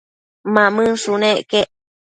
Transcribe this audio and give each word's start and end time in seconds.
Mamënshunec 0.53 1.41
quec 1.49 1.69